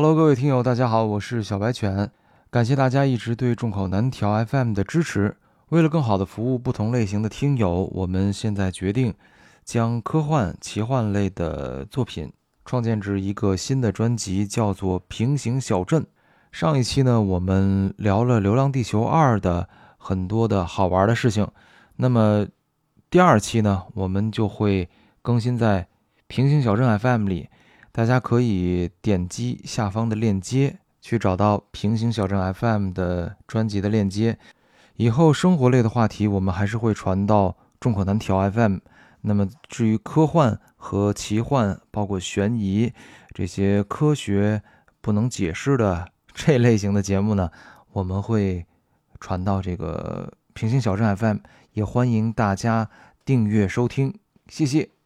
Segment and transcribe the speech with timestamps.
[0.00, 2.08] Hello，各位听友，大家好，我是小白犬，
[2.50, 5.36] 感谢大家一直对众口难调 FM 的支持。
[5.70, 9.12] 为了更好的服务不同类型的听友，我们现在决定
[9.64, 12.32] 将科幻、奇幻类的作品
[12.64, 16.02] 创建至一个新的专辑，叫做《平行小镇》。
[16.52, 21.48] 上一期呢，我们聊了《流浪地球二》的很多的好玩的事情，
[21.96, 22.46] 那么
[23.10, 24.88] 第二期呢，我们就会
[25.22, 25.82] 更新在
[26.28, 27.48] 《平行小镇 FM》里。
[27.92, 34.38] 大家可以点击下方的链接去找到平行小镇 FM 的专辑的链接。
[34.96, 38.78] 以后生活类的话题我们还是会传到众口难调 FM。
[39.22, 42.92] 那么至于科幻和奇幻，包括悬疑
[43.34, 44.62] 这些科学
[45.00, 47.50] 不能解释的这类型的节目呢，
[47.92, 48.64] 我们会
[49.18, 51.38] 传到这个平行小镇 FM。
[51.72, 52.90] 也欢迎大家
[53.24, 54.18] 订阅收听，
[54.48, 54.97] 谢谢。